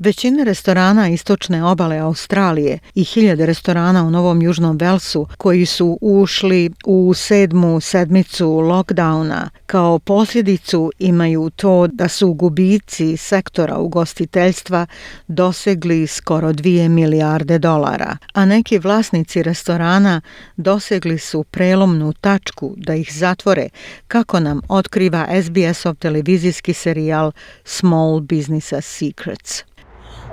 [0.00, 6.70] Većina restorana istočne obale Australije i hiljade restorana u Novom Južnom Velsu koji su ušli
[6.86, 14.86] u sedmu sedmicu lockdowna kao posljedicu imaju to da su gubici sektora ugostiteljstva
[15.28, 20.20] dosegli skoro 2 milijarde dolara, a neki vlasnici restorana
[20.56, 23.68] dosegli su prelomnu tačku da ih zatvore
[24.08, 27.32] kako nam otkriva SBS-ov televizijski serijal
[27.64, 29.67] Small Business Secrets.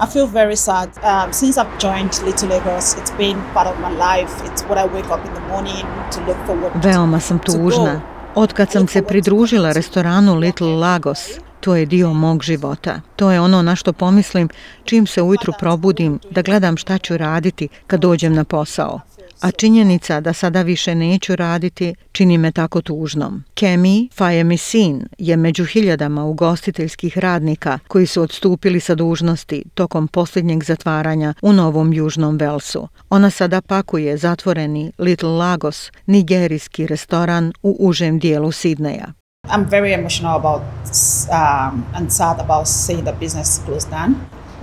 [0.00, 0.88] I feel very sad.
[0.88, 4.32] Um, since I've joined Little Lagos, it's been part of my life.
[4.44, 6.88] It's what I wake up in the morning to look forward to.
[6.88, 8.00] Veoma sam tužna.
[8.34, 11.18] Od kad sam se pridružila restoranu Little Lagos,
[11.60, 13.00] to je dio mog života.
[13.16, 14.48] To je ono na što pomislim
[14.84, 19.00] čim se ujutru probudim da gledam šta ću raditi kad dođem na posao
[19.40, 23.44] a činjenica da sada više neću raditi čini me tako tužnom.
[23.54, 31.34] Kemi Fajemisin je među hiljadama ugostiteljskih radnika koji su odstupili sa dužnosti tokom posljednjeg zatvaranja
[31.42, 32.88] u Novom Južnom Velsu.
[33.10, 39.06] Ona sada pakuje zatvoreni Little Lagos, nigerijski restoran u užem dijelu Sidneja.
[39.48, 40.62] I'm very emotional about
[41.28, 44.14] um, and sad about seeing the business close down.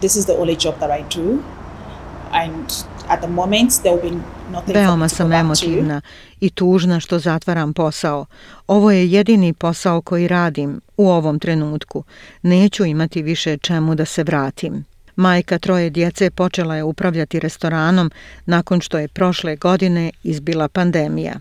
[0.00, 1.38] This is the only job that I do
[4.66, 6.00] Veoma sam emotivna
[6.40, 8.26] i tužna što zatvaram posao.
[8.66, 12.04] Ovo je jedini posao koji radim u ovom trenutku.
[12.42, 14.84] Neću imati više čemu da se vratim.
[15.16, 18.10] Majka troje djece počela je upravljati restoranom
[18.46, 21.34] nakon što je prošle godine izbila pandemija.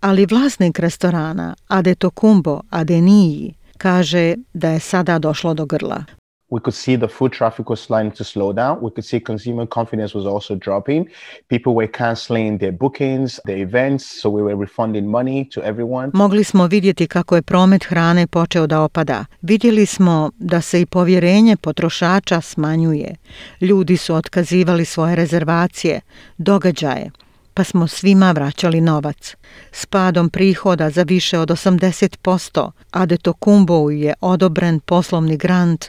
[0.00, 6.04] Ali vlasnik restorana, Adetokumbo Adeniji, kaže da je sada došlo do grla
[6.52, 8.72] we could see the food traffic was starting to slow down.
[8.82, 11.08] We could see consumer confidence was also dropping.
[11.48, 16.10] People were canceling their bookings, their events, so we were refunding money to everyone.
[16.14, 19.24] Mogli smo vidjeti kako je promet hrane počeo da opada.
[19.42, 23.16] Vidjeli smo da se i povjerenje potrošača smanjuje.
[23.60, 26.00] Ljudi su otkazivali svoje rezervacije,
[26.38, 27.10] događaje,
[27.54, 29.36] pa smo svima vraćali novac.
[29.72, 35.86] S padom prihoda za više od 80%, Adeto Kumbo je odobren poslovni grant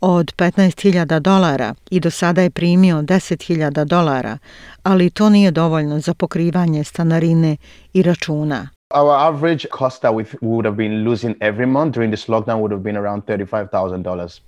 [0.00, 4.38] od 15.000 dolara i do sada je primio 10.000 dolara,
[4.82, 7.56] ali to nije dovoljno za pokrivanje stanarine
[7.92, 8.68] i računa.
[8.94, 12.70] Our average cost that we would have been losing every month during this lockdown would
[12.70, 14.40] have been around $35,000.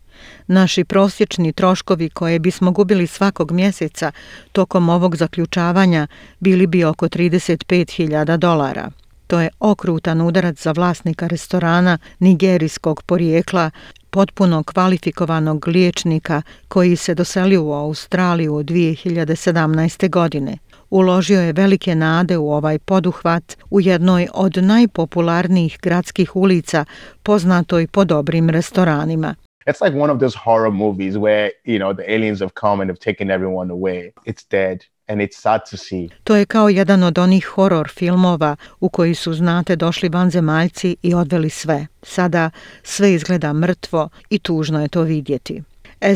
[0.47, 4.13] Naši prosječni troškovi koje bismo gubili svakog mjeseca
[4.53, 6.07] tokom ovog zaključavanja
[6.41, 8.91] bili bi oko 35.000 dolara.
[9.27, 13.71] To je okrutan udarac za vlasnika restorana nigerijskog porijekla
[14.11, 20.11] potpuno kvalifikovanog liječnika koji se doselio u Australiju 2017.
[20.11, 20.59] godine.
[20.91, 26.85] Uložio je velike nade u ovaj poduhvat u jednoj od najpopularnijih gradskih ulica
[27.23, 29.35] poznatoj po dobrim restoranima.
[29.67, 32.91] It's like one of those horror movies where, you know, the aliens have come and
[32.91, 34.13] have taken everyone away.
[34.27, 36.09] It's dead and it's sad to see.
[36.25, 41.15] To je kao jedan od onih horor filmova u koji su, znate, došli vanzemaljci i
[41.15, 41.87] odveli sve.
[42.03, 42.51] Sada
[42.83, 45.63] sve izgleda mrtvo i tužno je to vidjeti.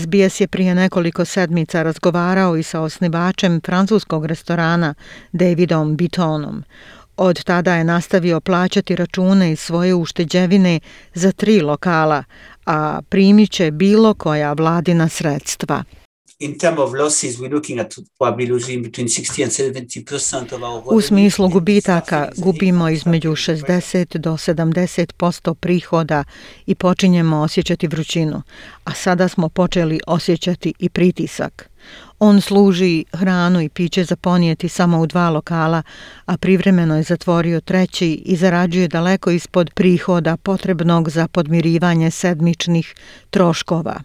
[0.01, 4.95] SBS je prije nekoliko sedmica razgovarao i sa osnivačem francuskog restorana
[5.33, 6.65] Davidom Bitonom.
[7.17, 10.81] Od tada je nastavio plaćati račune iz svoje ušteđevine
[11.15, 12.25] za tri lokala,
[12.67, 15.85] a primit će bilo koja vladina sredstva
[16.43, 20.83] in term of losses we're looking at probably losing between 60 and 70% of our
[20.97, 26.25] U smislu gubitaka gubimo između 60 do 70% prihoda
[26.67, 28.43] i počinjemo osjećati vrućinu,
[28.85, 31.69] a sada smo počeli osjećati i pritisak.
[32.19, 35.83] On služi hranu i piće za ponijeti samo u dva lokala,
[36.27, 42.95] a privremeno je zatvorio treći i zarađuje daleko ispod prihoda potrebnog za podmirivanje sedmičnih
[43.31, 44.01] troškova.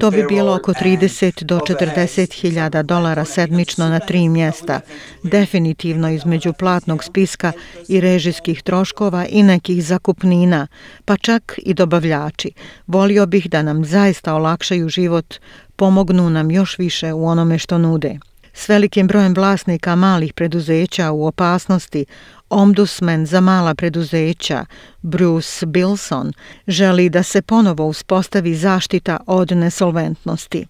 [0.00, 4.80] To bi bilo oko 30 do 40 hiljada dolara sedmično na tri mjesta,
[5.22, 7.52] definitivno između platnog spiska
[7.88, 10.66] i režijskih troškova i nekih zakupnina,
[11.04, 12.52] pa čak i dobavljači.
[12.86, 15.34] Volio bih da nam zaista olakšaju život,
[15.76, 18.29] pomognu nam još više u onome što nude.
[18.52, 22.04] S velikim brojem vlasnika malih preduzeća u opasnosti,
[22.50, 24.64] omdusmen za mala preduzeća
[25.02, 26.32] Bruce Bilson
[26.66, 30.66] želi da se ponovo uspostavi zaštita od nesolventnosti.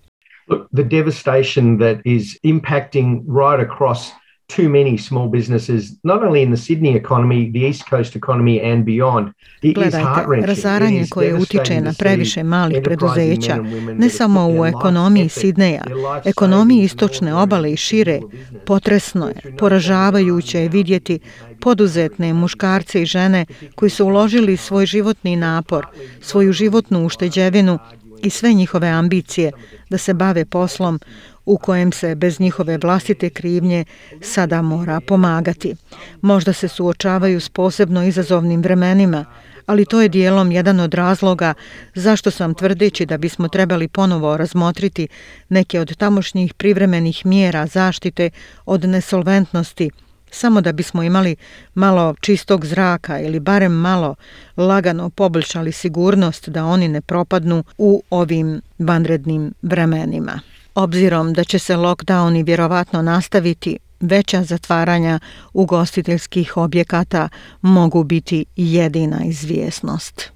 [0.49, 4.11] Look, the devastation that is impacting right across
[4.56, 8.85] too many small businesses, not only in the Sydney economy, the East Coast economy and
[8.85, 9.32] beyond.
[9.62, 13.56] Gledajte, razaranje koje utiče na previše malih preduzeća,
[13.99, 15.85] ne samo u ekonomiji Sidneja,
[16.25, 18.20] ekonomiji istočne obale i šire,
[18.67, 21.19] potresno je, poražavajuće je vidjeti
[21.61, 25.87] poduzetne muškarce i žene koji su uložili svoj životni napor,
[26.20, 27.79] svoju životnu ušteđevinu
[28.23, 29.53] i sve njihove ambicije
[29.91, 31.01] da se bave poslom
[31.45, 33.85] u kojem se bez njihove vlastite krivnje
[34.23, 35.75] sada mora pomagati.
[36.21, 39.25] Možda se suočavaju s posebno izazovnim vremenima,
[39.67, 41.55] ali to je dijelom jedan od razloga
[41.95, 45.09] zašto sam tvrdeći da bismo trebali ponovo razmotriti
[45.49, 48.31] neke od tamošnjih privremenih mjera zaštite
[48.67, 49.91] od nesolventnosti,
[50.31, 51.37] samo da bismo imali
[51.75, 54.15] malo čistog zraka ili barem malo
[54.56, 60.41] lagano poboljšali sigurnost da oni ne propadnu u ovim vanrednim vremenima.
[60.75, 65.21] Obzirom da će se lockdowni vjerovatno nastaviti, veća zatvaranja
[65.53, 67.29] ugostiteljskih objekata
[67.62, 70.31] mogu biti jedina izvjesnost.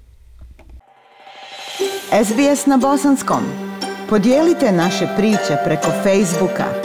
[2.25, 3.43] SBS na bosanskom.
[4.09, 6.84] Podijelite naše priče preko Facebooka.